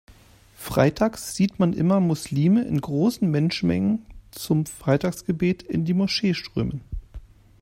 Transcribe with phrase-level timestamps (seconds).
[0.55, 6.81] Freitags sieht man immer Muslime in großen Menschenmengen zum Freitagsgebet in die Moschee strömen.